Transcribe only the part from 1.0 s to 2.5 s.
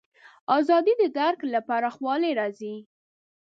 د درک له پراخوالي